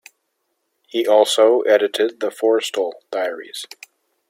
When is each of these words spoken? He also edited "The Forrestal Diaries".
He 0.87 1.05
also 1.05 1.59
edited 1.59 2.21
"The 2.21 2.29
Forrestal 2.31 2.93
Diaries". 3.11 3.67